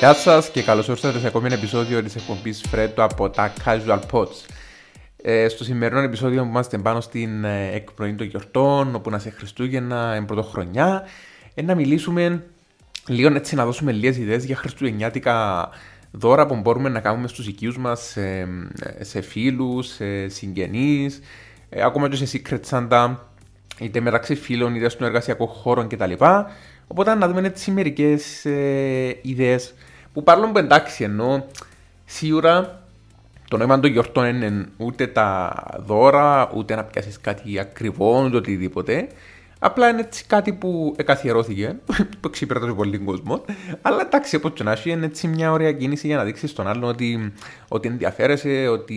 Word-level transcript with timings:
Γεια 0.00 0.14
σας 0.14 0.50
και 0.50 0.62
καλώς 0.62 0.88
ήρθατε 0.88 1.18
σε 1.18 1.26
ακόμη 1.26 1.46
ένα 1.46 1.54
επεισόδιο 1.54 2.02
της 2.02 2.14
εκπομπής 2.16 2.62
Φρέτο 2.68 3.02
από 3.02 3.30
τα 3.30 3.52
Casual 3.64 4.00
Pods. 4.10 4.46
Ε, 5.22 5.48
στο 5.48 5.64
σημερινό 5.64 6.00
επεισόδιο 6.00 6.42
που 6.42 6.48
είμαστε 6.48 6.78
πάνω 6.78 7.00
στην 7.00 7.44
ε, 7.44 7.70
εκπνοή 7.74 8.14
των 8.14 8.26
γιορτών, 8.26 8.94
όπου 8.94 9.10
να 9.10 9.18
σε 9.18 9.30
Χριστούγεννα, 9.30 10.14
εν 10.14 10.24
πρωτοχρονιά, 10.24 11.02
ε, 11.54 11.62
να 11.62 11.74
μιλήσουμε 11.74 12.44
λίγο 13.06 13.34
έτσι 13.34 13.54
να 13.54 13.64
δώσουμε 13.64 13.92
λίγες 13.92 14.16
ιδέες 14.16 14.44
για 14.44 14.56
χριστουγεννιάτικα 14.56 15.68
δώρα 16.10 16.46
που 16.46 16.56
μπορούμε 16.56 16.88
να 16.88 17.00
κάνουμε 17.00 17.28
στους 17.28 17.46
οικείους 17.46 17.78
μας, 17.78 18.00
σε, 18.00 18.48
σε 19.00 19.20
φίλους, 19.20 19.86
σε 19.86 20.28
συγγενείς, 20.28 21.20
ε, 21.68 21.82
ακόμα 21.82 22.08
και 22.08 22.24
σε 22.24 22.42
secret 22.42 22.60
Santa, 22.70 23.16
είτε 23.80 24.00
μεταξύ 24.00 24.34
φίλων, 24.34 24.74
είτε 24.74 24.88
στον 24.88 25.06
εργασιακό 25.06 25.46
χώρο 25.46 25.86
κτλ. 25.86 26.12
Οπότε 26.86 27.14
να 27.14 27.28
δούμε 27.28 27.46
έτσι 27.46 27.70
μερικές 27.70 28.44
ε, 28.44 29.18
ιδέες 29.22 29.74
που 30.12 30.22
παρόλο 30.22 30.50
που 30.50 30.58
εντάξει 30.58 31.04
ενώ 31.04 31.46
σίγουρα 32.04 32.84
το 33.48 33.56
νόημα 33.56 33.80
των 33.80 33.90
γιορτών 33.90 34.24
είναι 34.26 34.66
ούτε 34.76 35.06
τα 35.06 35.52
δώρα, 35.86 36.50
ούτε 36.54 36.74
να 36.74 36.84
πιάσεις 36.84 37.20
κάτι 37.20 37.58
ακριβό, 37.58 38.24
ούτε 38.24 38.36
οτιδήποτε. 38.36 39.08
Απλά 39.62 39.88
είναι 39.88 40.00
έτσι 40.00 40.24
κάτι 40.26 40.52
που 40.52 40.94
εκαθιερώθηκε, 40.96 41.76
που 42.20 42.28
εξυπηρετούσε 42.28 42.72
πολύ 42.72 42.98
κόσμο. 42.98 43.44
Αλλά 43.82 44.00
εντάξει, 44.00 44.36
όπως 44.36 44.52
και 44.54 44.62
να 44.62 44.72
έχει, 44.72 44.90
είναι 44.90 45.06
έτσι 45.06 45.28
μια 45.28 45.52
ωραία 45.52 45.72
κίνηση 45.72 46.06
για 46.06 46.16
να 46.16 46.24
δείξεις 46.24 46.50
στον 46.50 46.66
άλλον 46.66 46.84
ότι, 46.84 47.32
ότι 47.68 47.88
ενδιαφέρεσαι, 47.88 48.68
ότι 48.68 48.96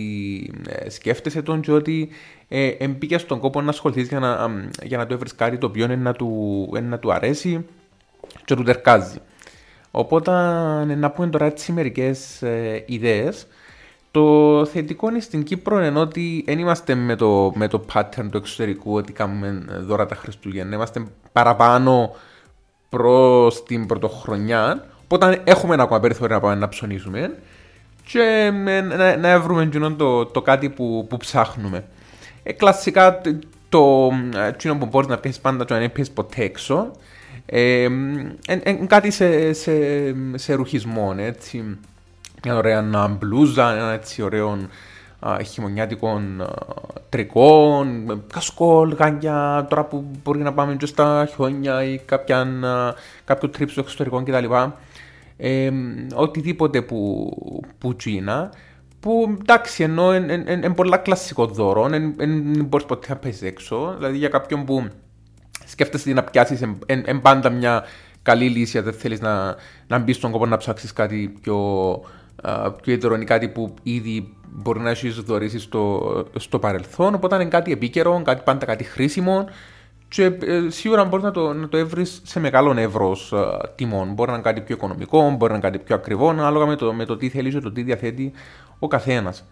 ε, 0.68 0.90
σκέφτεσαι 0.90 1.42
τον 1.42 1.60
και 1.60 1.72
ότι 1.72 2.08
ε, 2.48 2.66
εμπήκες 2.68 3.20
στον 3.20 3.38
κόπο 3.38 3.60
να 3.60 3.68
ασχοληθείς 3.70 4.08
για 4.08 4.18
να, 4.18 4.50
για 4.82 4.98
να 4.98 5.06
του 5.06 5.14
έβρεις 5.14 5.34
κάτι 5.34 5.58
το 5.58 5.66
οποίο 5.66 5.84
είναι 5.84 5.96
να 5.96 6.12
του, 6.12 6.68
είναι 6.76 6.88
να 6.88 6.98
του 6.98 7.12
αρέσει 7.12 7.66
και 8.44 8.54
του 8.54 8.62
τερκάζει. 8.62 9.18
Οπότε 9.90 10.30
να 10.84 11.10
πούμε 11.10 11.28
τώρα 11.28 11.46
έτσι 11.46 11.72
μερικές 11.72 12.42
ε, 12.42 12.84
ιδέες. 12.86 13.46
Το 14.14 14.64
θετικό 14.64 15.08
είναι 15.08 15.20
στην 15.20 15.42
Κύπρο 15.42 15.84
είναι 15.84 15.98
ότι 15.98 16.42
δεν 16.46 16.58
είμαστε 16.58 16.94
με 16.94 17.16
το, 17.16 17.52
με 17.54 17.68
το 17.68 17.84
pattern 17.92 18.28
του 18.30 18.36
εξωτερικού 18.36 18.94
ότι 18.94 19.12
κάνουμε 19.12 19.64
δώρα 19.80 20.06
τα 20.06 20.14
Χριστούγεννα. 20.14 20.74
Είμαστε 20.74 21.06
παραπάνω 21.32 22.14
προς 22.88 23.62
την 23.62 23.86
πρωτοχρονιά. 23.86 24.86
Οπότε 25.04 25.40
έχουμε 25.44 25.74
ένα 25.74 25.82
ακόμα 25.82 26.00
περιθώριο 26.00 26.34
να 26.34 26.40
πάμε 26.40 26.54
να 26.54 26.68
ψωνίσουμε 26.68 27.38
και 28.04 28.50
να, 28.96 29.16
να 29.16 29.40
βρούμε 29.40 29.68
το, 29.96 30.26
το 30.26 30.42
κάτι 30.42 30.68
που, 30.68 31.06
που 31.08 31.16
ψάχνουμε. 31.16 31.84
Ε, 32.42 32.52
κλασικά 32.52 33.20
το, 33.68 34.10
το 34.62 34.76
που 34.78 34.86
μπορείς 34.86 35.08
να 35.08 35.18
πιέσεις 35.18 35.40
πάντα 35.40 35.64
το 35.64 35.78
να 35.78 35.88
πιέσεις 35.88 36.12
ποτέ 36.12 36.42
έξω 36.42 36.90
ε, 37.46 37.88
κάτι 38.86 39.10
σε, 39.10 39.52
σε, 39.52 39.72
σε 40.34 40.54
ρουχισμό, 40.54 41.14
έτσι. 41.16 41.78
Μια 42.44 42.56
ωραία 42.56 43.08
μπλούζα, 43.18 43.72
ένα 43.72 43.92
έτσι 43.92 44.22
ωραίο 44.22 44.58
χειμωνιάτικο 45.44 46.20
τρικό, 47.08 47.84
κασκόλ, 48.32 48.94
γάνια, 48.94 49.66
τώρα 49.68 49.84
που 49.84 50.04
μπορεί 50.22 50.38
να 50.42 50.52
πάμε 50.52 50.76
και 50.76 50.86
στα 50.86 51.28
χιόνια 51.34 51.84
ή 51.84 51.98
κάποια, 51.98 52.46
κάποιο 53.24 53.48
τρίπ 53.48 53.70
στο 53.70 53.80
εξωτερικό 53.80 54.22
κτλ. 54.22 54.54
Ε, 55.36 55.70
οτιδήποτε 56.14 56.82
που, 56.82 57.30
που 57.78 57.96
τσίνα, 57.96 58.52
που 59.00 59.36
εντάξει 59.40 59.82
ενώ 59.82 60.14
είναι 60.14 60.72
πολλά 60.74 60.96
κλασικό 60.96 61.46
δώρο, 61.46 61.88
δεν 61.88 62.64
μπορείς 62.64 62.86
ποτέ 62.86 63.06
να 63.08 63.16
πέσει 63.16 63.46
έξω, 63.46 63.94
δηλαδή 63.96 64.16
για 64.16 64.28
κάποιον 64.28 64.64
που 64.64 64.88
σκέφτεσαι 65.66 66.12
να 66.12 66.22
πιάσεις 66.22 66.62
εν, 66.86 67.20
πάντα 67.22 67.50
μια 67.50 67.84
καλή 68.22 68.48
λύση, 68.48 68.80
δεν 68.80 68.92
θέλεις 68.92 69.20
να, 69.20 69.54
να 69.86 69.98
μπεις 69.98 70.16
στον 70.16 70.30
κόπο 70.30 70.46
να 70.46 70.56
ψάξεις 70.56 70.92
κάτι 70.92 71.34
πιο, 71.42 71.56
πιο 72.82 73.24
κάτι 73.24 73.48
που 73.48 73.74
ήδη 73.82 74.34
μπορεί 74.48 74.80
να 74.80 74.90
έχεις 74.90 75.14
δωρήσει 75.14 75.58
στο, 75.58 76.24
στο 76.38 76.58
παρελθόν. 76.58 77.14
Οπότε 77.14 77.34
είναι 77.34 77.44
κάτι 77.44 77.72
επίκαιρο, 77.72 78.22
κάτι 78.24 78.42
πάντα 78.44 78.66
κάτι 78.66 78.84
χρήσιμο 78.84 79.44
και 80.08 80.24
ε, 80.24 80.68
σίγουρα 80.68 81.04
μπορείς 81.04 81.24
να 81.24 81.30
το, 81.30 81.52
να 81.52 81.68
το 81.68 81.76
έβρεις 81.76 82.20
σε 82.24 82.40
μεγάλο 82.40 82.74
εύρος 82.78 83.34
τιμών. 83.74 84.12
Μπορεί 84.12 84.30
να 84.30 84.34
είναι 84.34 84.42
κάτι 84.42 84.60
πιο 84.60 84.74
οικονομικό, 84.74 85.30
μπορεί 85.30 85.52
να 85.52 85.58
είναι 85.58 85.68
κάτι 85.68 85.78
πιο 85.78 85.94
ακριβό, 85.94 86.28
ανάλογα 86.28 86.66
με 86.66 86.76
το, 86.76 86.92
με 86.92 87.04
το 87.04 87.16
τι 87.16 87.28
θέλεις 87.28 87.54
και 87.54 87.60
το 87.60 87.72
τι 87.72 87.82
διαθέτει 87.82 88.32
ο 88.78 88.88
καθένας. 88.88 89.44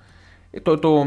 Ε, 0.50 0.60
το, 0.60 0.78
το, 0.78 1.06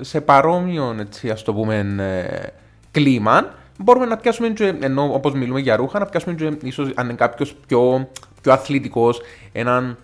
σε 0.00 0.20
παρόμοιο, 0.20 0.96
έτσι, 0.98 1.30
ας 1.30 1.42
το 1.42 1.54
πούμε, 1.54 1.94
ε, 1.98 2.46
κλίμα, 2.90 3.54
μπορούμε 3.78 4.06
να 4.06 4.16
πιάσουμε, 4.16 4.48
και, 4.48 4.74
ενώ 4.80 5.14
όπως 5.14 5.32
μιλούμε 5.32 5.60
για 5.60 5.76
ρούχα, 5.76 5.98
να 5.98 6.06
πιάσουμε 6.06 6.34
και, 6.34 6.56
ίσως 6.62 6.90
αν 6.94 7.04
είναι 7.04 7.14
κάποιος 7.14 7.54
πιο, 7.66 8.08
πιο 8.42 8.52
αθλητικός, 8.52 9.20
έναν 9.52 9.96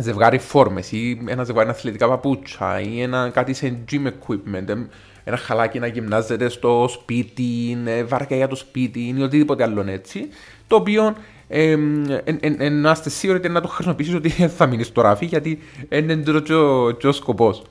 ζευγάρι 0.00 0.38
φόρμες 0.38 0.92
ή 0.92 1.22
ένα 1.26 1.44
ζευγάρι 1.44 1.68
αθλητικά 1.68 2.08
παπούτσια 2.08 2.80
ή 2.80 3.02
ένα, 3.02 3.30
κάτι 3.32 3.54
σε 3.54 3.78
gym 3.90 4.06
equipment, 4.06 4.76
ένα 5.24 5.36
χαλάκι 5.36 5.78
να 5.78 5.86
γυμνάζεται 5.86 6.48
στο 6.48 6.86
σπίτι, 6.88 7.78
βάρκα 8.06 8.36
για 8.36 8.48
το 8.48 8.56
σπίτι 8.56 9.14
ή 9.18 9.22
οτιδήποτε 9.22 9.62
άλλο 9.62 9.84
έτσι, 9.86 10.28
το 10.66 10.76
οποίο 10.76 11.14
να 12.70 12.90
είστε 12.90 13.10
σίγουροι 13.10 13.38
ότι 13.38 13.48
να 13.48 13.60
το 13.60 13.68
χρησιμοποιήσεις 13.68 14.14
ότι 14.14 14.28
θα 14.58 14.66
μείνεις 14.66 14.86
στο 14.86 15.00
ράφι 15.00 15.24
γιατί 15.24 15.58
είναι 15.88 16.22
ο 17.02 17.12
σκοπός. 17.12 17.62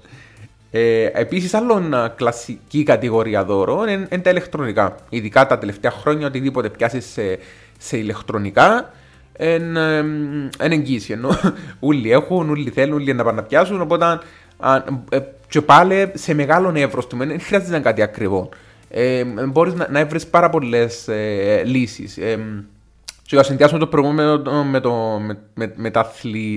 Ε, 0.71 1.05
Επίσης, 1.13 1.53
άλλο 1.53 1.83
κλασική 2.15 2.83
κατηγορία 2.83 3.45
δώρων 3.45 3.87
είναι, 3.87 4.07
είναι, 4.11 4.21
τα 4.21 4.29
ηλεκτρονικά. 4.29 4.95
Ειδικά 5.09 5.47
τα 5.47 5.57
τελευταία 5.57 5.91
χρόνια, 5.91 6.27
οτιδήποτε 6.27 6.69
πιάσεις 6.69 7.05
σε, 7.05 7.39
σε 7.77 7.97
ηλεκτρονικά 7.97 8.93
είναι 9.45 10.75
εγγύηση. 10.75 11.13
Ενώ 11.13 11.29
όλοι 11.79 12.11
έχουν, 12.11 12.49
όλοι 12.49 12.69
θέλουν, 12.69 12.93
όλοι 12.93 13.13
να 13.13 13.23
πάνε 13.23 13.41
να 13.41 13.47
πιάσουν. 13.47 13.81
Οπότε, 13.81 14.19
ε, 15.09 15.19
και 15.47 15.61
πάλι 15.61 16.11
σε 16.13 16.33
μεγάλο 16.33 16.71
εύρος 16.75 17.07
του, 17.07 17.17
δεν 17.17 17.41
χρειάζεται 17.41 17.71
να 17.71 17.75
είναι 17.75 17.85
κάτι 17.85 18.01
ακριβό. 18.01 18.49
Ε, 18.89 19.23
Μπορείς 19.47 19.73
να, 19.73 19.87
να 19.89 20.05
βρεις 20.05 20.27
πάρα 20.27 20.49
πολλές 20.49 21.07
ε, 21.07 21.63
λύσεις. 21.65 22.17
Ε, 22.17 22.39
και 23.31 23.37
να 23.37 23.43
συνδυάσουμε 23.43 23.79
το 23.79 23.87
προηγούμενο 23.87 24.63
με 24.63 24.79
το, 24.79 24.93
με, 25.21 25.37
με, 25.53 25.73
με, 25.75 25.91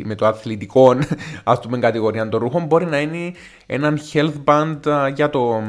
με 0.05 0.15
το 0.15 0.27
αθλητικό, 0.27 0.97
ας 1.45 1.61
πούμε, 1.61 1.79
κατηγορία 1.79 2.29
των 2.29 2.41
ρούχων, 2.41 2.65
μπορεί 2.65 2.85
να 2.85 3.01
είναι 3.01 3.33
ένα 3.67 3.99
health 4.13 4.45
band 4.45 5.11
για 5.15 5.31
το, 5.31 5.63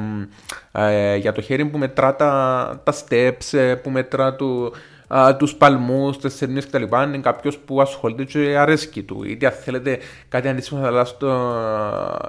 ε, 0.72 1.16
για 1.16 1.32
το 1.32 1.42
χέρι 1.42 1.66
που 1.66 1.78
μετρά 1.78 2.16
τα, 2.16 2.82
τα 2.84 2.94
steps, 2.94 3.58
ε, 3.58 3.76
που 3.76 3.90
μετρά 3.90 4.36
του, 4.36 4.74
uh, 5.08 5.34
τους 5.38 5.56
παλμούς, 5.56 6.18
τις 6.18 6.34
σερνίες 6.34 6.66
κτλ. 6.66 6.84
Είναι 6.84 7.18
κάποιος 7.18 7.58
που 7.58 7.82
ασχολείται 7.82 8.24
και 8.24 8.58
αρέσκει 8.58 9.04
του. 9.04 9.24
Είτε 9.24 9.46
αν 9.46 9.54
θέλετε 9.54 10.00
κάτι 10.30 10.48
αντίστοιχο 10.48 10.78
να 10.78 10.88
αλλάξει 10.88 11.16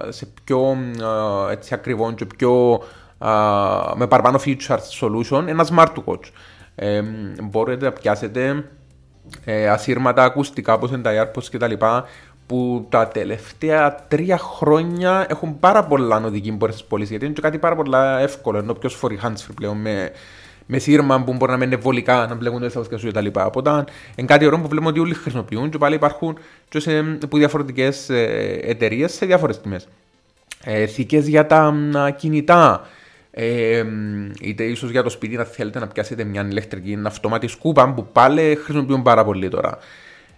σε 0.08 0.28
πιο 0.44 0.76
uh, 0.98 1.50
έτσι, 1.50 1.74
ακριβό 1.74 2.12
και 2.12 2.24
πιο 2.24 2.82
uh, 3.18 3.92
με 3.94 4.06
παραπάνω 4.06 4.40
features 4.44 5.00
solution, 5.00 5.44
ένα 5.46 5.66
smart 5.70 5.94
watch 6.04 6.30
ε, 6.76 7.02
μπορείτε 7.42 7.84
να 7.84 7.92
πιάσετε 7.92 8.64
ε, 9.44 9.68
ασύρματα 9.68 10.24
ακουστικά 10.24 10.74
όπως 10.74 10.90
είναι 10.90 11.02
τα 11.02 11.10
AirPods 11.22 11.44
και 11.44 11.58
τα 11.58 11.66
λοιπά 11.66 12.04
που 12.46 12.86
τα 12.88 13.08
τελευταία 13.08 13.94
τρία 14.08 14.38
χρόνια 14.38 15.26
έχουν 15.28 15.58
πάρα 15.58 15.84
πολλά 15.84 16.16
οδική 16.24 16.52
μπορείς 16.52 16.74
στις 16.74 16.86
πόλεις 16.86 17.10
γιατί 17.10 17.24
είναι 17.24 17.34
και 17.34 17.40
κάτι 17.40 17.58
πάρα 17.58 17.76
πολλά 17.76 18.18
εύκολο 18.18 18.58
ενώ 18.58 18.74
ποιος 18.74 18.94
φορεί 18.94 19.18
hands 19.22 19.46
πλέον 19.54 19.76
με, 19.76 20.10
με 20.66 20.78
σύρμα 20.78 21.22
που 21.22 21.32
μπορεί 21.32 21.50
να 21.52 21.58
μένει 21.58 21.76
βολικά, 21.76 22.26
να 22.26 22.34
μπλέκουν 22.34 22.60
τα 22.60 22.68
σταυρικά 22.68 22.98
σου 22.98 23.08
κτλ. 23.08 23.26
Οπότε 23.32 23.70
είναι 24.14 24.26
κάτι 24.26 24.46
ωραίο 24.46 24.60
που 24.60 24.68
βλέπουμε 24.68 24.90
ότι 24.90 25.00
όλοι 25.00 25.14
χρησιμοποιούν 25.14 25.70
και 25.70 25.78
πάλι 25.78 25.94
υπάρχουν 25.94 26.38
και 26.68 26.80
σε 26.80 27.18
διαφορετικές 27.32 28.10
ε, 28.10 28.58
εταιρείες 28.62 29.12
σε 29.12 29.26
διάφορες 29.26 29.60
τιμές. 29.60 29.88
Ε, 30.64 30.86
Θήκες 30.86 31.28
για 31.28 31.46
τα 31.46 31.74
κινητά. 32.16 32.86
Ε, 33.30 33.84
είτε 34.40 34.64
ίσως 34.64 34.90
για 34.90 35.02
το 35.02 35.10
σπίτι 35.10 35.36
να 35.36 35.44
θέλετε 35.44 35.78
να 35.78 35.86
πιάσετε 35.86 36.24
μια 36.24 36.46
ηλεκτρική 36.50 36.98
αυτόματη 37.04 37.46
σκούπα 37.46 37.92
που 37.92 38.06
πάλι 38.12 38.58
χρησιμοποιούν 38.62 39.02
πάρα 39.02 39.24
πολύ 39.24 39.48
τώρα. 39.48 39.78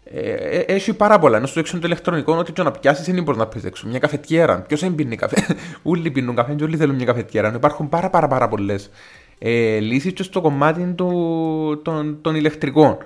Ε, 0.05 0.31
ε 0.31 0.59
έχει 0.59 0.95
πάρα 0.95 1.19
πολλά. 1.19 1.37
Ενώ 1.37 1.47
στο 1.47 1.61
έξω 1.61 1.79
το 1.79 1.87
ηλεκτρονικό, 1.87 2.37
ότι 2.37 2.53
το 2.53 2.63
να 2.63 2.71
πιάσεις 2.71 3.07
είναι 3.07 3.21
μπορείς 3.21 3.41
να 3.41 3.47
πεις 3.47 3.65
έξω. 3.65 3.89
Μια 3.89 3.99
καφετιέρα. 3.99 4.61
Ποιος 4.61 4.81
δεν 4.81 4.95
πίνει 4.95 5.17
καφέ; 5.17 5.57
όλοι 5.83 6.11
πίνουν 6.11 6.35
καφέ 6.35 6.55
και 6.55 6.65
όλοι 6.65 6.77
θέλουν 6.77 6.95
μια 6.95 7.05
καφετιέρα. 7.05 7.53
Υπάρχουν 7.55 7.89
πάρα, 7.89 8.11
πάρα, 8.11 8.29
πάρα 8.29 8.49
πολλές 8.49 8.91
ε, 9.39 9.79
λύσεις 9.79 10.13
και 10.13 10.23
στο 10.23 10.41
κομμάτι 10.41 10.93
του, 10.97 11.81
των, 11.85 12.19
των 12.21 12.35
ηλεκτρικών. 12.35 12.97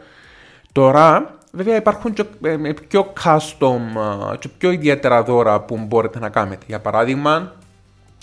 Τώρα, 0.73 1.39
βέβαια, 1.53 1.77
υπάρχουν 1.77 2.13
και, 2.13 2.25
ε, 2.43 2.57
πιο 2.89 3.13
custom 3.25 3.81
και 4.39 4.49
πιο 4.59 4.71
ιδιαίτερα 4.71 5.23
δώρα 5.23 5.61
που 5.61 5.79
μπορείτε 5.79 6.19
να 6.19 6.29
κάνετε. 6.29 6.65
Για 6.67 6.81
παράδειγμα, 6.81 7.53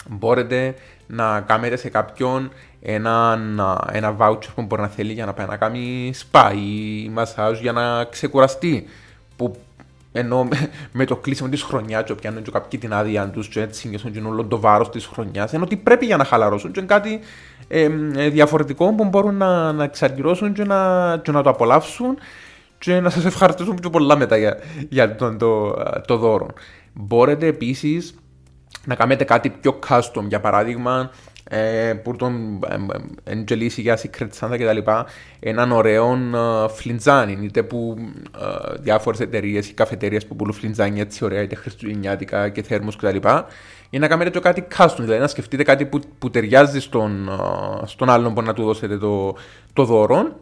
μπορείτε 0.10 0.76
να 1.08 1.42
κάνετε 1.42 1.76
σε 1.76 1.90
κάποιον 1.90 2.52
ένα, 2.82 3.40
ένα 3.92 4.16
voucher 4.20 4.48
που 4.56 4.62
μπορεί 4.62 4.82
να 4.82 4.88
θέλει 4.88 5.14
για 5.14 5.26
να 5.26 5.34
πάει 5.34 5.48
να 5.48 5.58
κάνει 5.58 6.14
spa 6.16 6.52
ή 6.56 7.10
μασάζ 7.10 7.60
για 7.60 7.72
να 7.72 8.04
ξεκουραστεί. 8.04 8.86
Που 9.36 9.56
ενώ 10.12 10.48
με, 10.92 11.06
το 11.06 11.16
κλείσιμο 11.16 11.50
της 11.50 11.62
χρονιάς, 11.62 12.04
και 12.04 12.14
πιάνουν 12.14 12.44
και 12.44 12.52
κάποιοι 12.52 12.80
την 12.80 12.94
άδεια 12.94 13.30
τους, 13.30 13.48
και 13.48 13.62
έτσι 13.62 13.88
νιώθουν 13.88 14.26
όλο 14.26 14.46
το 14.46 14.60
βάρος 14.60 14.90
της 14.90 15.06
χρονιάς, 15.06 15.54
ενώ 15.54 15.64
ότι 15.64 15.76
πρέπει 15.76 16.06
για 16.06 16.18
να 16.18 16.24
χαλαρώσουν, 16.24 16.72
και 16.72 16.82
κάτι 16.82 17.20
ε, 17.68 17.88
διαφορετικό 18.30 18.94
που 18.94 19.06
μπορούν 19.06 19.36
να, 19.36 19.72
να 19.72 19.84
εξαργυρώσουν 19.84 20.54
και 20.54 20.64
να, 20.64 21.18
και 21.18 21.32
να 21.32 21.44
το 21.44 21.50
απολαύσουν 21.50 22.18
και 22.78 23.00
να 23.00 23.10
σας 23.10 23.26
ευχαριστήσουμε 23.26 23.76
πιο 23.80 23.90
πολλά 23.90 24.18
μετά 24.18 24.38
για, 24.38 24.58
για 24.90 25.16
το, 25.16 25.36
το, 25.36 25.74
το 26.08 26.18
δώρο. 26.18 26.48
Μπορείτε 26.94 27.46
επίσης 27.46 28.16
να 28.86 28.96
κάνετε 28.96 29.24
κάτι 29.24 29.50
πιο 29.50 29.80
custom, 29.88 30.24
για 30.28 30.40
παράδειγμα, 30.40 31.12
ε, 31.44 31.94
που 31.94 32.16
τον 32.16 32.60
εντελήσει 33.24 33.82
για 33.82 33.98
Secret 33.98 34.28
Santa 34.40 34.58
και 34.58 34.66
τα 34.66 34.74
λοιπά, 34.74 35.06
έναν 35.40 35.72
ωραίο 35.72 36.14
ε, 36.14 36.68
φλιντζάνι, 36.68 37.38
είτε 37.42 37.64
που 37.64 37.96
ε, 38.40 38.76
διάφορες 38.80 39.20
εταιρείες 39.20 39.70
ή 39.70 39.74
καφετέρειε 39.74 40.20
που 40.28 40.36
πουλούν 40.36 40.54
φλιντζάνι 40.54 41.00
έτσι 41.00 41.26
ωραία, 41.26 41.42
είτε 41.42 41.56
χριστουγεννιάτικα 41.56 42.50
και 42.50 42.64
θέρμους 42.64 42.96
κτλ. 42.96 43.18
Ή 43.90 44.00
να 44.00 44.08
κάνετε 44.08 44.30
το 44.30 44.40
κάτι 44.40 44.68
custom, 44.78 44.96
δηλαδή 44.98 45.20
να 45.20 45.28
σκεφτείτε 45.28 45.64
κάτι 45.64 45.86
που, 45.86 46.00
που 46.20 46.30
ταιριάζει 46.30 46.80
στον, 46.80 47.30
ε, 47.30 47.86
στον 47.86 48.10
άλλον 48.10 48.34
που 48.34 48.42
να 48.42 48.54
του 48.54 48.64
δώσετε 48.64 48.98
το, 48.98 49.36
το 49.74 49.86
δώρο 49.86 50.40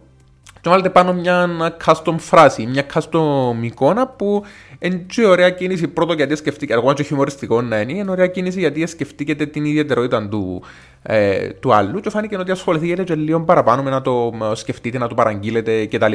και 0.68 0.74
βάλετε 0.74 0.90
πάνω 0.90 1.14
μια 1.14 1.50
custom 1.86 2.16
φράση, 2.18 2.66
μια 2.66 2.86
custom 2.94 3.62
εικόνα 3.62 4.08
που 4.08 4.44
είναι 4.80 5.06
και 5.08 5.26
ωραία 5.26 5.50
κίνηση. 5.50 5.88
Πρώτο 5.88 6.14
γιατί 6.14 6.36
σκεφτείτε, 6.36 6.74
εγώ 6.74 6.94
και 6.94 7.04
χιουμοριστικό 7.04 7.62
να 7.62 7.80
είναι, 7.80 7.92
είναι 7.94 8.12
ωραία 8.12 8.28
κίνηση 8.28 8.60
γιατί 8.60 8.86
σκεφτείτε 8.86 9.46
την 9.46 9.66
ιδιαιτερότητα 9.66 10.28
του, 10.28 10.64
ε, 11.04 11.50
του 11.50 11.74
άλλου. 11.74 12.00
Και 12.00 12.10
φάνηκε 12.10 12.38
ότι 12.38 12.52
ασχοληθείτε 12.52 13.04
και 13.04 13.16
λίγο 13.16 13.42
παραπάνω 13.42 13.84
με 13.84 13.90
να 13.90 14.02
το 14.02 14.34
σκεφτείτε, 14.54 14.98
να 14.98 15.08
το 15.08 15.16
παραγγείλετε 15.16 15.86
κτλ. 15.86 16.14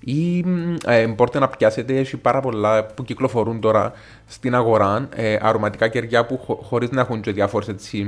Ή 0.00 0.44
ε, 0.86 1.06
μπορείτε 1.06 1.38
να 1.38 1.48
πιάσετε, 1.48 1.96
έχει 1.96 2.16
πάρα 2.16 2.40
πολλά 2.40 2.84
που 2.84 3.04
κυκλοφορούν 3.04 3.60
τώρα 3.60 3.92
στην 4.26 4.54
αγορά, 4.54 5.08
ε, 5.14 5.36
αρωματικά 5.40 5.88
κεριά 5.88 6.26
που 6.26 6.38
χω, 6.38 6.58
χωρίς 6.62 6.90
να 6.90 7.00
έχουν 7.00 7.20
και 7.20 7.32
διάφορες 7.32 7.68
έτσι, 7.68 8.06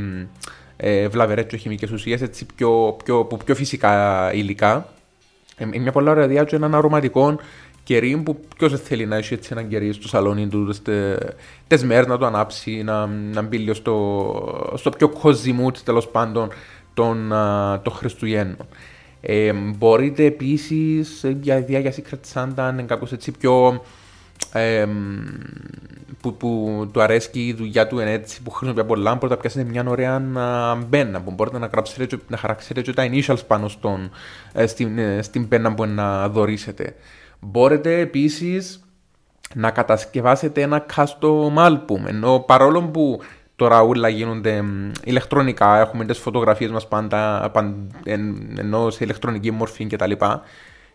ε, 0.77 1.09
βλαβερές 1.09 1.45
και 1.45 1.57
χημικές 1.57 1.91
ουσίες, 1.91 2.23
έτσι 2.23 2.47
πιο, 2.57 2.97
πιο, 3.05 3.25
πιο, 3.25 3.37
πιο 3.45 3.55
φυσικά 3.55 4.33
υλικά 4.33 4.89
ε, 5.57 5.65
μια 5.79 5.93
πολλά 5.93 6.11
ωραία 6.11 6.27
διάτσο 6.27 6.57
έναν 6.57 6.75
αρωματικό 6.75 7.37
κερί 7.85 8.23
που 8.25 8.41
ποιος 8.57 8.81
θέλει 8.81 9.07
να 9.07 9.17
έχει 9.17 9.35
έτσι 9.35 9.49
έναν 9.53 9.69
κερί 9.69 9.93
στο 9.93 10.09
σαλόνι 10.09 10.49
του 10.49 10.75
τι 11.67 11.85
μέρες 11.85 12.07
να 12.07 12.19
το 12.19 12.27
ανάψει, 12.27 12.83
να, 12.83 13.07
να 13.07 13.43
μπει 13.43 13.59
λίγο 13.59 13.75
στο, 13.75 14.73
στο 14.75 14.91
πιο 14.91 15.13
cozy 15.23 15.65
mood 15.65 15.77
τέλος 15.85 16.09
πάντων 16.09 16.49
των, 16.95 17.33
των 17.83 17.93
Χριστουγέννων. 17.93 18.67
Ε, 19.21 19.53
μπορείτε 19.53 20.25
επίσης 20.25 21.25
για 21.41 21.59
ιδέα 21.59 21.79
για 21.79 21.95
Secret 21.95 22.35
Santa 22.35 22.55
να 22.55 22.69
είναι 22.69 22.83
κάπω 22.83 23.07
έτσι 23.13 23.31
πιο 23.31 23.83
ε, 24.53 24.87
που, 26.21 26.37
που 26.37 26.91
του 26.93 27.03
αρέσει 27.03 27.31
η 27.33 27.53
δουλειά 27.53 27.87
του 27.87 27.99
είναι 27.99 28.13
έτσι, 28.13 28.43
που 28.43 28.51
χρησιμοποιεί 28.51 28.85
πολλά, 28.85 29.11
μπορείτε 29.11 29.35
να 29.35 29.37
πιάσετε 29.37 29.65
μια 29.65 29.85
ωραία 29.89 30.19
μπένα 30.89 31.21
που 31.21 31.31
μπορείτε 31.31 31.59
να, 31.59 31.67
γράψετε, 31.67 32.19
να 32.29 32.37
χαράξετε 32.37 32.81
και 32.83 32.93
τα 32.93 33.09
initials 33.11 33.47
πάνω 33.47 33.69
στον, 33.69 34.11
ε, 34.53 34.67
στην, 34.67 34.99
ε, 34.99 35.23
στην 35.23 35.49
πένα 35.49 35.75
που 35.75 35.87
να 35.87 36.29
δωρήσετε. 36.29 36.95
Μπορείτε 37.41 37.99
επίσης 37.99 38.85
να 39.55 39.71
κατασκευάσετε 39.71 40.63
ένα 40.63 40.87
custom 40.95 41.55
album, 41.57 42.07
ενώ 42.07 42.39
παρόλο 42.47 42.83
που 42.83 43.21
τώρα 43.57 43.81
όλα 43.81 44.09
γίνονται 44.09 44.65
ηλεκτρονικά, 45.05 45.79
έχουμε 45.79 46.05
τις 46.05 46.19
φωτογραφίες 46.19 46.71
μας 46.71 46.89
πάντα, 46.89 47.51
πάντα 47.53 47.75
ενώ 48.59 48.91
σε 48.91 49.05
ηλεκτρονική 49.05 49.51
μορφή 49.51 49.87
κτλ. 49.87 50.13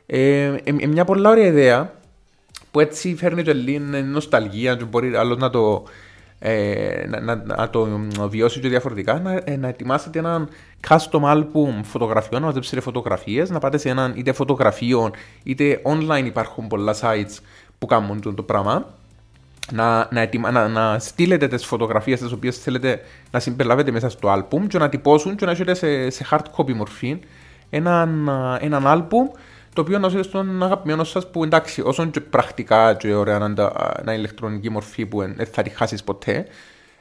Ε, 0.06 0.56
ε, 0.63 0.88
μια 0.88 1.06
πολλά 1.06 1.30
ωραία 1.30 1.45
ιδέα 1.45 1.99
που 2.71 2.80
έτσι 2.80 3.16
φέρνει 3.16 3.44
και 3.44 3.54
λίγη 3.54 3.80
νοσταλγία 4.12 4.75
και 4.75 4.83
μπορεί 4.83 5.16
άλλος 5.16 5.38
να 5.38 5.50
το, 5.50 5.83
ε, 6.39 7.06
να, 7.07 7.19
να, 7.19 7.36
να, 7.36 7.69
το 7.69 7.88
βιώσει 8.30 8.60
και 8.60 8.68
διαφορετικά, 8.68 9.19
να, 9.19 9.42
ε, 9.44 9.57
να 9.57 9.68
ετοιμάσετε 9.68 10.19
έναν 10.19 10.50
custom 10.88 11.21
album 11.21 11.81
φωτογραφιών, 11.83 12.42
να 12.42 12.48
μαζέψετε 12.48 12.81
φωτογραφίες, 12.81 13.50
να 13.50 13.60
πάτε 13.60 13.77
σε 13.77 13.89
έναν 13.89 14.13
είτε 14.16 14.31
φωτογραφείο 14.31 15.12
είτε 15.44 15.81
online 15.83 16.25
υπάρχουν 16.25 16.68
πολλά 16.68 16.95
sites 17.01 17.38
που 17.80 17.86
κάνουν 17.86 18.21
το, 18.21 18.33
το 18.33 18.44
πράγμα. 18.44 18.86
Να, 19.71 20.07
να, 20.12 20.21
ετοιμα, 20.21 20.51
να, 20.51 20.68
να 20.68 21.00
στείλετε 21.00 21.48
τις 21.48 21.66
φωτογραφίες 21.66 22.19
τις 22.19 22.31
οποίες 22.31 22.57
θέλετε 22.57 23.01
να 23.31 23.39
συμπεριλάβετε 23.39 23.92
μέσα 23.92 24.10
στο 24.10 24.33
album 24.33 24.68
και 24.68 24.77
να 24.77 24.89
τυπώσουν 24.89 25.36
και 25.36 25.45
να 25.45 25.51
έχετε 25.51 25.74
σε, 25.74 26.10
σε 26.10 26.25
hard 26.31 26.44
copy 26.57 26.74
μορφή 26.74 27.19
έναν, 27.69 28.30
έναν 28.60 28.83
album 28.86 29.39
το 29.74 29.81
οποίο 29.81 30.00
να 30.00 30.24
στον 30.24 30.63
αγαπημένο 30.63 31.04
σας 31.04 31.31
που 31.31 31.44
εντάξει, 31.44 31.81
όσο 31.81 32.06
και 32.06 32.19
πρακτικά 32.19 32.94
και 32.94 33.13
ωραία 33.13 33.39
να 33.39 33.45
είναι 34.01 34.13
ηλεκτρονική 34.13 34.69
μορφή 34.69 35.06
που 35.06 35.19
δεν 35.19 35.45
θα 35.51 35.62
τη 35.62 35.69
χάσεις 35.69 36.04
ποτέ, 36.04 36.45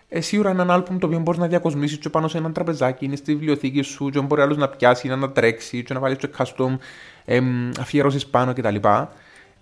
ε, 0.09 0.21
σίγουρα 0.21 0.51
έναν 0.51 0.71
άλμπουμ 0.71 0.99
το 0.99 1.07
οποίο 1.07 1.19
μπορείς 1.19 1.41
να 1.41 1.47
διακοσμήσεις 1.47 1.99
και 1.99 2.09
πάνω 2.09 2.29
σε 2.29 2.39
έναν 2.39 2.53
τραπεζάκι, 2.53 3.05
είναι 3.05 3.17
στη 3.17 3.33
βιβλιοθήκη 3.33 3.83
σου, 3.83 4.11
και 4.11 4.21
μπορεί 4.21 4.41
άλλος 4.41 4.57
να 4.57 4.69
πιάσει, 4.69 5.09
να 5.09 5.31
τρέξει, 5.31 5.83
και 5.83 5.95
να 5.95 6.01
βάλεις 6.01 6.19
και 6.19 6.29
custom 6.39 6.77
ε, 7.25 7.41
αφιερώσεις 7.81 8.27
πάνω 8.27 8.53
κτλ. 8.53 8.77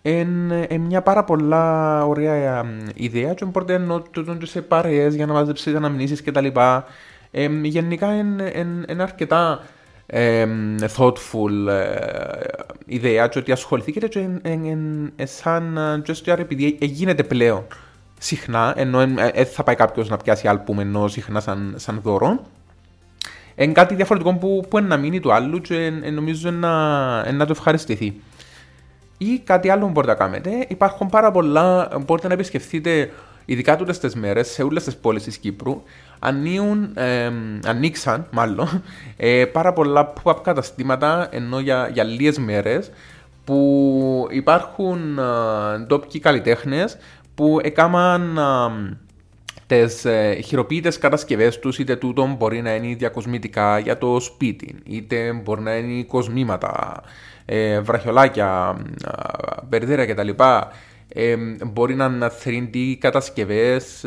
Είναι 0.03 0.79
μια 0.79 1.03
πάρα 1.03 1.25
πολλά 1.25 2.05
ωραία 2.05 2.65
ιδέα 2.95 3.35
και 3.35 3.45
μπορείτε 3.45 3.79
να 3.79 4.03
το 4.03 4.47
σε 4.47 4.63
παρέες 4.63 5.15
για 5.15 5.27
να 5.27 5.33
μαζέψετε 5.33 5.77
αναμνήσεις 5.77 6.23
κτλ. 6.23 6.47
Ε, 7.31 7.49
γενικά 7.63 8.15
είναι 8.15 9.03
αρκετά 9.03 9.61
ε, 9.63 9.76
thoughtful 10.97 11.69
ε, 11.69 11.97
ιδέα 12.87 13.27
και 13.27 13.39
ότι 13.39 13.53
ασχοληθήκατε 13.53 14.09
και 14.09 14.29
ε, 15.17 15.27
σαν 15.27 15.79
gesture 16.07 16.39
επειδή 16.39 16.79
γίνεται 16.81 17.23
πλέον 17.23 17.67
συχνά, 18.19 18.75
ενώ 18.77 18.99
δεν 18.99 19.47
θα 19.47 19.63
πάει 19.63 19.75
κάποιος 19.75 20.09
να 20.09 20.17
πιάσει 20.17 20.49
άλπουμ 20.49 20.81
ενώ 20.81 21.09
συχνά 21.09 21.41
σαν, 21.41 21.75
σαν 21.77 22.01
δώρο. 22.03 22.41
Είναι 23.57 23.73
κάτι 23.73 23.95
διαφορετικό 23.95 24.35
που, 24.35 24.65
που 24.69 24.79
είναι 24.79 24.87
να 24.87 24.97
μείνει 24.97 25.21
του 25.21 25.33
άλλου 25.33 25.61
και 25.61 25.91
νομίζω 26.13 26.51
να, 26.51 27.33
να 27.33 27.47
το 27.47 27.53
ευχαριστηθεί. 27.53 28.21
Ή 29.19 29.39
κάτι 29.45 29.71
άλλο 29.71 29.85
που 29.85 29.91
μπορείτε 29.91 30.13
να 30.13 30.19
κάνετε. 30.19 30.51
Υπάρχουν 30.69 31.09
πάρα 31.09 31.31
πολλά. 31.31 31.89
Μπορείτε 32.07 32.29
να 32.29 32.35
επισκεφτείτε 32.35 33.11
ειδικά 33.47 33.77
τούτες 33.77 33.99
τις 33.99 34.15
μέρες 34.15 34.49
σε 34.49 34.63
όλες 34.63 34.85
τις 34.85 34.97
πόλεις 34.97 35.23
της 35.23 35.37
Κύπρου 35.39 35.83
ανοίγουν, 36.19 36.91
ε, 36.95 37.33
ανοίξαν 37.65 38.27
μάλλον 38.31 38.83
ε, 39.17 39.45
πάρα 39.45 39.73
πολλά 39.73 40.13
pop-up 40.23 40.43
καταστήματα 40.43 41.29
ενώ 41.31 41.61
για, 41.61 41.91
για 41.93 42.05
λίγες 42.05 42.39
μέρες 42.39 42.91
που 43.45 44.27
υπάρχουν 44.31 45.19
ε, 45.19 45.79
ντόπιοι 45.79 46.21
καλλιτέχνες 46.21 46.97
που 47.35 47.59
έκαναν 47.63 48.37
ε, 48.37 48.97
τις 49.67 50.05
ε, 50.05 50.41
χειροποίητες 50.45 50.99
κατασκευές 50.99 51.59
τους 51.59 51.79
είτε 51.79 51.97
τούτο 51.97 52.35
μπορεί 52.39 52.63
να 52.63 52.75
είναι 52.75 52.95
διακοσμητικά 52.95 53.79
για 53.79 53.99
το 53.99 54.21
σπίτι 54.21 54.77
είτε 54.85 55.33
μπορεί 55.33 55.61
να 55.61 55.75
είναι 55.77 56.03
κοσμήματα, 56.03 57.03
ε, 57.45 57.81
βραχιολάκια, 57.81 58.77
ε, 59.71 60.07
κτλ 60.07 60.31
μπορεί 61.67 61.95
να 61.95 62.05
είναι 62.05 62.31
3D 62.45 62.95
κατασκευές, 62.99 64.05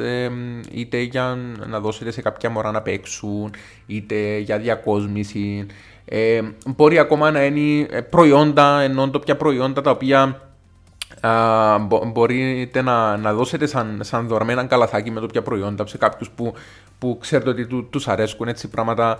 είτε 0.71 1.01
για 1.01 1.37
να 1.67 1.79
δώσετε 1.79 2.11
σε 2.11 2.21
κάποια 2.21 2.49
μωρά 2.49 2.71
να 2.71 2.81
παίξουν, 2.81 3.53
είτε 3.85 4.37
για 4.37 4.57
διακόσμηση. 4.57 5.65
μπορεί 6.65 6.99
ακόμα 6.99 7.31
να 7.31 7.45
είναι 7.45 7.87
προϊόντα, 8.01 8.81
ενώ 8.81 9.09
το 9.09 9.19
πια 9.19 9.35
προϊόντα 9.37 9.81
τα 9.81 9.91
οποία 9.91 10.49
μπορείτε 12.07 12.81
να, 12.81 13.17
να 13.17 13.33
δώσετε 13.33 13.65
σαν, 13.65 13.99
σαν 14.03 14.27
δωρμένα 14.27 14.65
καλαθάκι 14.65 15.11
με 15.11 15.19
το 15.19 15.25
πια 15.25 15.41
προϊόντα 15.41 15.87
σε 15.87 15.97
κάποιους 15.97 16.29
που, 16.29 16.53
που 16.99 17.17
ξέρετε 17.21 17.49
ότι 17.49 17.67
του, 17.67 17.89
τους 17.89 18.07
αρέσκουν 18.07 18.47
έτσι 18.47 18.67
πράγματα 18.67 19.17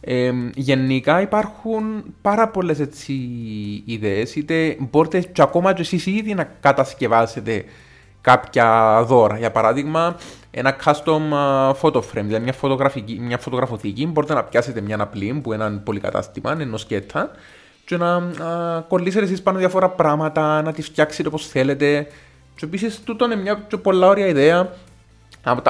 ε, 0.00 0.32
γενικά 0.54 1.20
υπάρχουν 1.20 2.04
πάρα 2.22 2.48
πολλές 2.48 2.78
ιδέες, 3.84 4.36
είτε 4.36 4.76
μπορείτε 4.90 5.20
και 5.20 5.42
ακόμα 5.42 5.72
και 5.72 5.80
εσείς 5.80 6.06
ήδη 6.06 6.34
να 6.34 6.44
κατασκευάσετε 6.60 7.64
κάποια 8.20 9.00
δώρα. 9.06 9.38
Για 9.38 9.50
παράδειγμα, 9.50 10.16
ένα 10.50 10.76
custom 10.84 11.20
photo 11.80 11.98
frame, 11.98 12.24
δηλαδή 12.24 12.42
μια, 12.42 12.52
φωτογραφική, 12.52 13.18
μια 13.20 13.38
φωτογραφοθήκη. 13.38 14.06
Μπορείτε 14.06 14.34
να 14.34 14.44
πιάσετε 14.44 14.80
μια 14.80 15.00
απλή 15.00 15.40
που 15.42 15.52
είναι 15.52 15.64
ένα 15.64 15.78
πολυκατάστημα, 15.78 16.56
ενός 16.60 16.80
σκέτα, 16.80 17.30
και 17.84 17.96
να 17.96 18.14
α, 18.14 18.80
κολλήσετε 18.88 19.24
εσείς 19.24 19.42
πάνω 19.42 19.58
διάφορα 19.58 19.88
πράγματα, 19.88 20.62
να 20.62 20.72
τη 20.72 20.82
φτιάξετε 20.82 21.28
όπως 21.28 21.46
θέλετε. 21.46 22.06
Και 22.56 22.64
επίσης, 22.64 23.00
τούτο 23.00 23.24
είναι 23.24 23.36
μια 23.36 23.66
πολλά 23.82 24.06
ωραία 24.06 24.26
ιδέα 24.26 24.72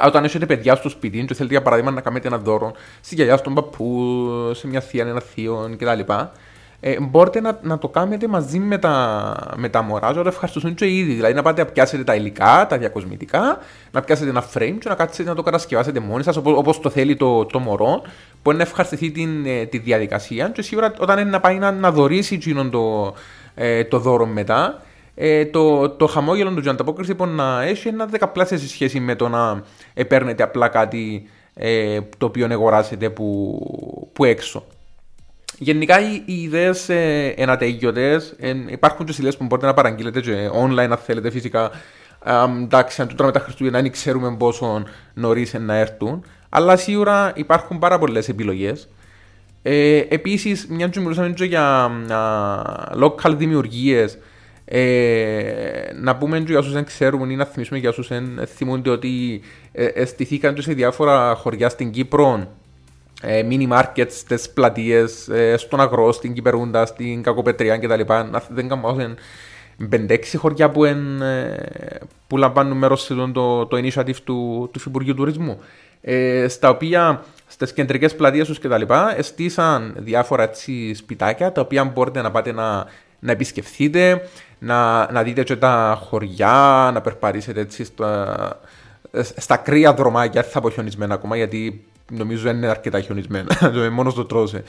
όταν 0.05 0.25
έχετε 0.25 0.47
παιδιά 0.47 0.75
στο 0.75 0.89
σπίτι 0.89 1.25
και 1.25 1.35
θέλετε 1.35 1.55
για 1.55 1.63
παράδειγμα 1.63 1.91
να 1.91 2.01
κάνετε 2.01 2.29
ένα 2.29 2.39
δώρο 2.39 2.73
στη 3.01 3.15
γιαγιά, 3.15 3.37
στον 3.37 3.55
παππού, 3.55 4.15
σε 4.53 4.67
μια 4.67 4.81
θεία, 4.81 5.07
ένα 5.07 5.21
θείο 5.21 5.75
κτλ. 5.79 6.13
Ε, 6.83 7.01
μπορείτε 7.01 7.41
να, 7.41 7.59
να 7.63 7.79
το 7.79 7.89
κάνετε 7.89 8.29
μαζί 8.29 8.59
με 8.59 8.79
τα, 8.79 9.35
με 9.57 9.69
τα 9.69 9.83
μωρά, 9.83 10.13
να 10.13 10.29
ευχαριστούν 10.29 10.75
και 10.75 10.87
ήδη. 10.87 11.15
Δηλαδή 11.15 11.35
να 11.35 11.43
πάτε 11.43 11.65
να 11.65 11.71
πιάσετε 11.71 12.05
τα 12.05 12.15
υλικά, 12.15 12.67
τα 12.69 12.79
διακοσμητικά, 12.79 13.59
να 13.91 14.03
πιάσετε 14.03 14.31
ένα 14.31 14.45
frame 14.55 14.77
και 14.81 14.89
να 14.89 14.95
κάτσετε 14.95 15.29
να 15.29 15.35
το 15.35 15.43
κατασκευάσετε 15.43 16.01
μόνοι 16.01 16.23
σας 16.23 16.37
όπως 16.37 16.81
το 16.81 16.91
θέλει 16.91 17.17
το, 17.17 17.47
το 17.47 17.59
μωρό, 17.59 18.03
που 18.43 18.53
να 18.53 18.63
ευχαριστηθεί 18.63 19.11
την, 19.11 19.47
ε, 19.47 19.65
τη 19.67 19.79
διαδικασία. 19.79 20.49
Και 20.49 20.63
σίγουρα 20.63 20.93
όταν 20.99 21.19
είναι 21.19 21.31
να 21.31 21.41
πάει 21.41 21.59
να, 21.59 21.73
να 21.73 21.91
δωρήσει 21.91 22.39
το, 22.71 23.15
ε, 23.55 23.85
το 23.85 23.99
δώρο 23.99 24.27
μετά, 24.27 24.83
ε, 25.23 25.47
το, 25.47 25.91
το 25.91 26.07
χαμόγελο 26.07 26.51
του 26.51 26.61
και 26.61 26.69
ανταπόκριση 26.69 27.15
που 27.15 27.27
να 27.27 27.63
έχει 27.63 27.89
ένα 27.89 28.07
δεκαπλάσια 28.07 28.59
σε 28.59 28.69
σχέση 28.69 29.01
με 29.01 29.15
το 29.15 29.29
να 29.29 29.63
ε, 29.95 30.05
παίρνετε 30.05 30.43
απλά 30.43 30.69
κάτι 30.69 31.29
ε, 31.55 32.01
το 32.19 32.27
οποίο 32.27 32.47
αγοράσετε 32.51 33.11
που, 33.11 33.59
που 34.13 34.25
έξω. 34.25 34.67
γενικά 35.59 36.01
οι, 36.01 36.23
οι 36.25 36.43
ιδέες 36.43 36.89
ε, 36.89 37.35
ενατέγιωτε. 37.37 38.21
Ε, 38.39 38.55
υπάρχουν 38.67 39.07
και 39.07 39.15
ιδέε 39.19 39.33
που 39.33 39.45
μπορείτε 39.45 39.67
να 39.67 39.75
παραγγείλετε 39.75 40.21
και 40.21 40.51
online 40.53 40.89
αν 40.91 40.97
θέλετε 40.97 41.31
φυσικά. 41.31 41.71
Um, 42.27 42.49
εντάξει, 42.63 43.03
αν 43.03 43.09
του 43.09 43.31
τα 43.31 43.41
Χριστούγεννα 43.41 43.81
δεν 43.81 43.91
ξέρουμε 43.91 44.37
πόσο 44.37 44.83
νωρίς 45.15 45.55
να 45.55 45.75
έρθουν. 45.75 46.25
Αλλά 46.49 46.77
σίγουρα 46.77 47.33
υπάρχουν 47.35 47.79
πάρα 47.79 47.99
πολλές 47.99 48.29
επιλογές. 48.29 48.89
Ε, 49.63 49.99
Επίσης, 50.09 50.67
μια 50.69 50.89
και 50.89 51.01
μιλούσαμε 51.01 51.35
για 51.37 51.91
uh, 52.09 53.03
local 53.05 53.35
δημιουργίες, 53.37 54.19
ε, 54.73 55.93
να 55.95 56.17
πούμε 56.17 56.39
για 56.39 56.59
όσους 56.59 56.73
δεν 56.73 56.85
ξέρουν 56.85 57.31
ή 57.31 57.37
να 57.37 57.45
θυμίσουμε 57.45 57.79
για 57.79 57.89
όσους 57.89 58.09
δεν 58.09 58.41
θυμούνται 58.57 58.91
ότι 58.91 59.41
ε, 59.73 60.05
στηθήκαν 60.05 60.57
σε 60.63 60.73
διάφορα 60.73 61.35
χωριά 61.35 61.69
στην 61.69 61.91
Κύπρο 61.91 62.49
ε, 63.23 63.47
mini 63.51 63.69
markets 63.69 64.11
στι 64.11 64.39
πλατείες, 64.55 65.29
ε, 65.29 65.57
στον 65.57 65.81
Αγρό, 65.81 66.13
στην 66.13 66.33
Κυπερούντα, 66.33 66.87
στην 66.87 67.23
Κακοπετριά 67.23 67.79
κτλ. 67.79 68.01
Δεν 68.49 68.69
κάνω 68.69 68.97
5-6 69.91 70.19
χωριά 70.37 70.71
που, 70.71 70.85
εν, 70.85 71.23
ε, 71.23 71.99
που 72.27 72.37
λαμβάνουν 72.37 72.79
μέρος 72.79 73.03
σε 73.03 73.15
το, 73.15 73.67
το 73.67 73.77
initiative 73.77 74.17
του, 74.25 74.69
του 74.73 74.81
Υπουργείου 74.87 75.15
Τουρισμού. 75.15 75.61
Ε, 76.01 76.49
στα 76.49 76.69
οποία 76.69 77.25
στις 77.47 77.73
κεντρικές 77.73 78.17
πλατείες 78.17 78.47
τους 78.47 78.59
κτλ. 78.59 78.83
εστίσαν 79.17 79.95
διάφορα 79.99 80.43
έτσι, 80.43 80.95
σπιτάκια 80.95 81.53
τα 81.53 81.61
οποία 81.61 81.85
μπορείτε 81.85 82.23
να 82.23 82.31
πάτε 82.31 82.53
να, 82.53 82.87
να 83.21 83.33
επισκεφθείτε, 83.33 84.29
να, 84.59 85.13
να 85.13 85.23
δείτε 85.23 85.43
και 85.43 85.57
τα 85.57 86.03
χωριά, 86.05 86.91
να 86.95 87.01
περπαρίσετε 87.01 87.61
έτσι 87.61 87.85
στα, 87.85 88.61
στα 89.37 89.57
κρύα 89.57 89.95
δρομάκια, 89.95 90.43
θα 90.43 90.61
πω 90.61 90.71
χιονισμένα 90.71 91.15
ακόμα 91.15 91.37
γιατί 91.37 91.85
νομίζω 92.11 92.43
δεν 92.43 92.57
είναι 92.57 92.67
αρκετά 92.67 93.01
χιονισμένα. 93.01 93.73
Μόνος 93.93 94.15
το 94.15 94.25
τρώσε 94.25 94.63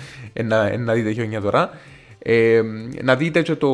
να, 0.43 0.77
να 0.77 0.93
δείτε 0.93 1.12
χιονιά 1.12 1.41
τώρα. 1.41 1.70
Ε, 2.24 2.62
να 3.01 3.15
δείτε 3.15 3.41
και 3.41 3.55
το, 3.55 3.67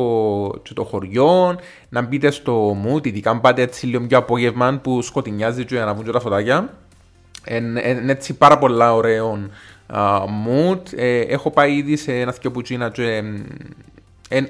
και 0.62 0.74
το 0.74 0.84
χωριό, 0.84 1.58
να 1.88 2.02
μπείτε 2.02 2.30
στο 2.30 2.52
μουτ, 2.52 3.06
ειδικά 3.06 3.30
αν 3.30 3.40
πάτε 3.40 3.62
έτσι 3.62 3.86
λίγο 3.86 4.06
πιο 4.06 4.18
απόγευμα 4.18 4.78
που 4.82 5.02
σκοτεινιάζει 5.02 5.64
και 5.64 5.78
να 5.78 5.94
βγουν 5.94 6.12
τα 6.12 6.20
φωτάκια. 6.20 6.74
Είναι 7.50 8.12
έτσι 8.12 8.34
πάρα 8.34 8.58
πολλά 8.58 8.94
ωραίο 8.94 9.48
mood. 10.46 10.80
Ε, 10.96 11.20
έχω 11.20 11.50
πάει 11.50 11.76
ήδη 11.76 11.96
σε 11.96 12.20
ένα 12.20 12.32
θκιο 12.32 12.50
και 12.50 13.22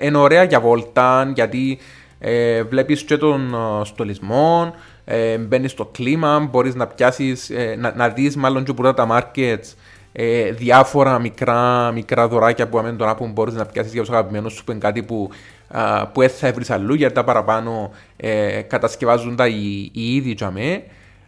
είναι 0.00 0.18
ωραία 0.18 0.42
για 0.42 0.60
βόλτα 0.60 1.32
γιατί 1.34 1.78
ε, 2.18 2.62
βλέπεις 2.62 3.02
και 3.02 3.16
τον 3.16 3.56
στολισμό, 3.84 4.74
ε, 5.04 5.38
μπαίνεις 5.38 5.70
στο 5.70 5.84
κλίμα, 5.84 6.38
μπορείς 6.50 6.74
να 6.74 6.86
πιάσεις, 6.86 7.50
ε, 7.50 7.76
να, 7.78 7.92
να 7.96 8.08
δεις 8.08 8.36
μάλλον 8.36 8.64
και 8.64 8.72
που 8.72 8.94
τα 8.94 9.06
markets 9.10 9.74
ε, 10.12 10.50
διάφορα 10.50 11.18
μικρά, 11.18 11.90
μικρά 11.92 12.28
δωράκια 12.28 12.68
που 12.68 12.78
αμένουν 12.78 12.98
τον 12.98 13.16
που 13.16 13.26
μπορείς 13.26 13.54
να 13.54 13.66
πιάσεις 13.66 13.92
για 13.92 14.00
τους 14.00 14.10
αγαπημένους 14.10 14.52
σου 14.52 14.64
που 14.64 14.70
είναι 14.70 14.80
κάτι 14.80 15.02
που, 15.02 15.30
α, 15.68 16.06
που 16.06 16.22
έτσι 16.22 16.36
θα 16.36 16.52
βρεις 16.52 16.70
αλλού 16.70 16.94
γιατί 16.94 17.14
τα 17.14 17.24
παραπάνω 17.24 17.90
ε, 18.16 18.60
κατασκευάζουν 18.60 19.36
τα 19.36 19.46
οι, 19.46 19.90
οι 19.92 20.14
ίδιοι 20.14 20.34
τζαμέ. 20.34 20.82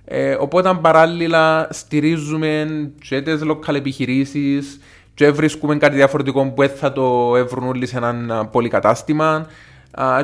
Ε, 0.05 0.37
οπότε 0.41 0.79
παράλληλα 0.81 1.69
στηρίζουμε 1.71 2.67
και 3.09 3.23
τις 3.23 3.41
local 3.45 3.75
επιχειρήσεις 3.75 4.81
και 5.21 5.31
βρίσκουμε 5.31 5.77
κάτι 5.77 5.97
διαφορετικό 5.97 6.47
που 6.51 6.63
θα 6.77 6.93
το 6.93 7.37
έβρουν 7.37 7.69
όλοι 7.69 7.87
σε 7.87 7.97
έναν 7.97 8.49
πολυκατάστημα 8.53 9.47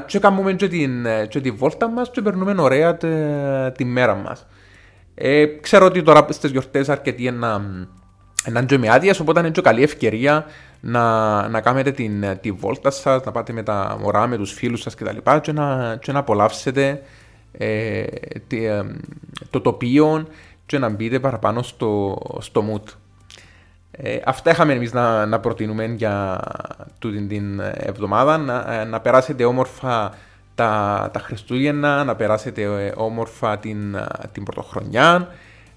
και 0.06 0.18
κάνουμε 0.18 0.52
και 0.52 0.68
την, 0.68 1.06
και 1.28 1.40
τη 1.40 1.50
βόλτα 1.50 1.88
μας 1.88 2.10
και 2.10 2.22
περνούμε 2.22 2.54
ωραία 2.58 2.96
τη, 2.96 3.08
τη 3.76 3.84
μέρα 3.84 4.14
μας. 4.14 4.46
Ε, 5.14 5.46
ξέρω 5.46 5.86
ότι 5.86 6.02
τώρα 6.02 6.26
στις 6.28 6.50
γιορτές 6.50 6.88
αρκετοί 6.88 7.30
να, 7.30 7.58
να 8.50 8.60
είναι 8.60 8.78
με 8.78 8.88
άδειες, 8.90 9.20
οπότε 9.20 9.40
είναι 9.40 9.50
και 9.50 9.60
καλή 9.60 9.82
ευκαιρία 9.82 10.46
να, 10.80 11.48
να 11.48 11.60
κάνετε 11.60 11.90
την, 11.90 12.24
τη 12.40 12.52
βόλτα 12.52 12.90
σας, 12.90 13.24
να 13.24 13.32
πάτε 13.32 13.52
με 13.52 13.62
τα 13.62 13.98
μωρά, 14.00 14.26
με 14.26 14.36
τους 14.36 14.52
φίλους 14.52 14.80
σας 14.80 14.94
κτλ. 14.94 15.16
Και, 15.16 15.38
και, 15.42 15.52
να, 15.52 15.96
και 16.00 16.12
να 16.12 16.18
απολαύσετε 16.18 17.02
ε, 17.52 18.04
τη, 18.46 18.64
ε, 18.64 18.82
το 19.50 19.60
τοπίο 19.60 20.26
και 20.66 20.78
να 20.78 20.88
μπείτε 20.88 21.20
παραπάνω 21.20 21.62
στο, 21.62 22.18
στο 22.38 22.64
mood. 22.72 22.92
Ε, 23.96 24.18
αυτά 24.24 24.50
είχαμε 24.50 24.72
εμείς 24.72 24.92
να, 24.92 25.26
να 25.26 25.40
προτείνουμε 25.40 25.84
για 25.84 26.40
τούτη 26.98 27.26
την 27.26 27.60
εβδομάδα. 27.74 28.38
Να, 28.38 28.80
ε, 28.80 28.84
να 28.84 29.00
περάσετε 29.00 29.44
όμορφα 29.44 30.14
τα, 30.54 31.10
τα 31.12 31.20
Χριστούγεννα, 31.20 32.04
να 32.04 32.16
περάσετε 32.16 32.62
ε, 32.62 32.92
όμορφα 32.96 33.58
την, 33.58 33.94
ε, 33.94 34.06
την 34.32 34.42
Πρωτοχρονιά. 34.42 35.28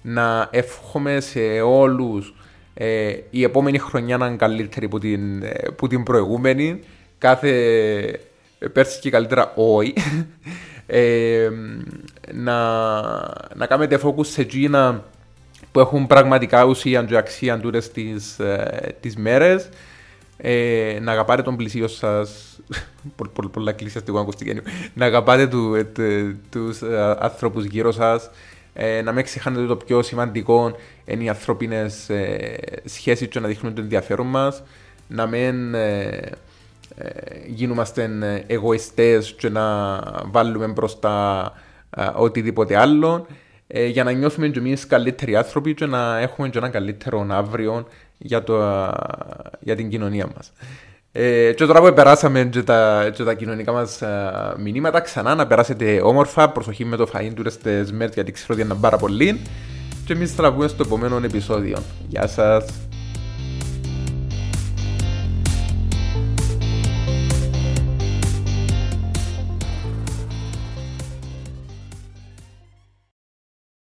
Να 0.02 0.48
εύχομαι 0.50 1.20
σε 1.20 1.40
όλους 1.60 2.34
ε, 2.74 3.12
η 3.30 3.42
επόμενη 3.42 3.78
χρονιά 3.78 4.16
να 4.16 4.26
είναι 4.26 4.36
καλύτερη 4.36 4.86
από 4.86 4.98
την, 4.98 5.42
που 5.76 5.86
την 5.86 6.02
προηγούμενη. 6.02 6.80
Κάθε 7.18 7.50
πέρσι 8.72 9.00
και 9.00 9.10
καλύτερα 9.10 9.52
όχι. 9.54 9.94
ε, 10.86 11.48
να, 12.32 12.70
να 13.54 13.66
κάνετε 13.66 14.00
focus 14.02 14.26
σε 14.26 14.40
εκείνα 14.40 15.04
που 15.72 15.80
έχουν 15.80 16.06
πραγματικά 16.06 16.64
ουσία 16.64 17.02
και 17.02 17.16
αξία 17.16 17.58
τούτες 17.58 17.90
τις, 17.90 18.38
ε, 18.38 18.94
τις 19.00 19.16
μέρες. 19.16 19.68
Ε, 20.36 20.98
να 21.02 21.12
αγαπάτε 21.12 21.42
τον 21.42 21.56
πλησίο 21.56 21.88
σας. 21.88 22.58
πολλά 23.52 23.70
εκκλησιαστικό 23.70 24.18
ακουστική. 24.18 24.60
Να 24.94 25.06
αγαπάτε 25.06 25.46
του, 25.46 25.74
ε, 25.74 26.36
τους 26.50 26.82
ε, 26.82 27.16
άνθρωπους 27.18 27.64
γύρω 27.64 27.92
σας. 27.92 28.30
Ε, 28.72 29.02
να 29.02 29.12
μην 29.12 29.24
ξεχάνετε 29.24 29.66
το 29.66 29.76
πιο 29.76 30.02
σημαντικό 30.02 30.76
είναι 31.04 31.24
οι 31.24 31.28
ανθρώπινες 31.28 32.08
ε, 32.08 32.58
σχέσεις 32.84 33.28
και 33.28 33.40
να 33.40 33.48
δείχνουν 33.48 33.74
το 33.74 33.80
ενδιαφέρον 33.80 34.26
μας. 34.26 34.62
Να 35.08 35.26
μην 35.26 35.74
ε, 35.74 36.30
γίνομαστε 37.46 38.10
εγωιστές 38.46 39.34
και 39.38 39.48
να 39.48 39.98
βάλουμε 40.24 40.66
μπροστά 40.66 41.52
οτιδήποτε 42.16 42.76
άλλο 42.76 43.26
ε, 43.72 43.86
για 43.86 44.04
να 44.04 44.10
νιώθουμε 44.10 44.48
και 44.48 44.58
εμείς 44.58 44.86
καλύτεροι 44.86 45.36
άνθρωποι 45.36 45.74
και 45.74 45.86
να 45.86 46.18
έχουμε 46.18 46.48
και 46.48 46.58
ένα 46.58 46.68
καλύτερο 46.68 47.26
αύριο 47.30 47.86
για, 48.18 48.42
το, 48.42 48.56
για 49.60 49.76
την 49.76 49.88
κοινωνία 49.88 50.28
μας. 50.36 50.52
Ε, 51.12 51.52
και 51.52 51.66
τώρα 51.66 51.80
που 51.80 51.94
περάσαμε 51.94 52.44
και 52.44 52.62
τα, 52.62 53.10
και 53.14 53.22
τα 53.22 53.34
κοινωνικά 53.34 53.72
μας 53.72 54.02
μηνύματα, 54.58 55.00
ξανά 55.00 55.34
να 55.34 55.46
περάσετε 55.46 56.00
όμορφα, 56.02 56.50
προσοχή 56.50 56.84
με 56.84 56.96
το 56.96 57.08
φαΐν 57.12 57.32
του 57.34 57.50
στις 57.50 57.92
μέρες 57.92 58.14
γιατί 58.14 58.32
ξέρω 58.32 58.54
ότι 58.54 58.62
είναι 58.62 58.74
πάρα 58.80 58.96
πολύ 58.96 59.40
και 60.04 60.12
εμείς 60.12 60.34
θα 60.34 60.42
τα 60.42 60.52
πούμε 60.52 60.68
στο 60.68 60.82
επόμενο 60.86 61.20
επεισόδιο. 61.24 61.78
Γεια 62.08 62.26
σας! 62.26 62.64